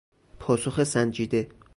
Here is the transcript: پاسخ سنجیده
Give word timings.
پاسخ 0.39 0.83
سنجیده 0.83 1.49